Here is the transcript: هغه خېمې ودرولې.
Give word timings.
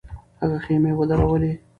هغه 0.39 0.57
خېمې 0.65 0.91
ودرولې. 0.95 1.51